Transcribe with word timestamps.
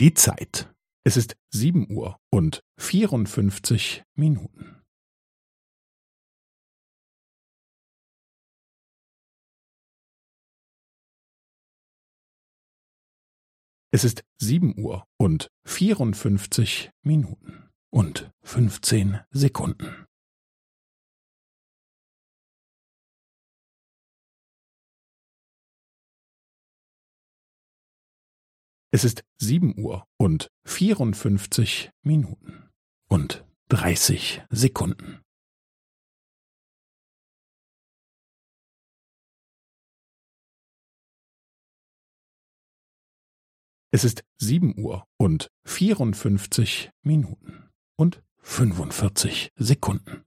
Die 0.00 0.14
Zeit. 0.14 0.72
Es 1.04 1.16
ist 1.16 1.36
sieben 1.52 1.90
Uhr 1.90 2.20
und 2.30 2.62
vierundfünfzig 2.78 4.04
Minuten. 4.14 4.80
Es 13.90 14.04
ist 14.04 14.22
sieben 14.40 14.78
Uhr 14.78 15.04
und 15.18 15.48
vierundfünfzig 15.66 16.92
Minuten 17.02 17.68
und 17.90 18.30
fünfzehn 18.44 19.18
Sekunden. 19.30 20.07
Es 28.90 29.04
ist 29.04 29.22
sieben 29.36 29.78
Uhr 29.78 30.06
und 30.16 30.48
vierundfünfzig 30.64 31.90
Minuten 32.02 32.70
und 33.08 33.44
dreißig 33.68 34.42
Sekunden. 34.48 35.20
Es 43.90 44.04
ist 44.04 44.24
sieben 44.38 44.78
Uhr 44.78 45.06
und 45.18 45.48
vierundfünfzig 45.66 46.90
Minuten 47.02 47.68
und 47.96 48.22
fünfundvierzig 48.38 49.52
Sekunden. 49.56 50.24